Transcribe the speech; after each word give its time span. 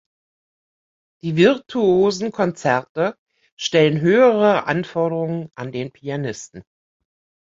Die 1.21 1.35
virtuosen 1.35 2.31
Konzerte 2.31 3.15
stellen 3.55 4.01
höhere 4.01 4.65
Anforderung 4.65 5.51
an 5.53 5.71
den 5.71 5.91
Pianisten. 5.91 6.63